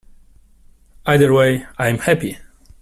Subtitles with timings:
[1.05, 2.39] Either way, I’m happy.